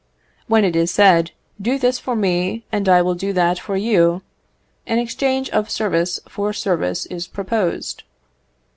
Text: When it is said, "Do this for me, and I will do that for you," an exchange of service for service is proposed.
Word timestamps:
When 0.47 0.65
it 0.65 0.75
is 0.75 0.89
said, 0.89 1.29
"Do 1.61 1.77
this 1.77 1.99
for 1.99 2.15
me, 2.15 2.65
and 2.71 2.89
I 2.89 3.03
will 3.03 3.13
do 3.13 3.33
that 3.33 3.59
for 3.59 3.75
you," 3.77 4.23
an 4.87 4.97
exchange 4.97 5.47
of 5.51 5.69
service 5.69 6.19
for 6.27 6.53
service 6.53 7.05
is 7.05 7.27
proposed. 7.27 8.01